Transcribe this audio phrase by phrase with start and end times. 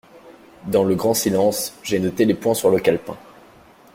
[0.65, 3.15] Dans le grand silence, j’ai noté les points sur le calepin.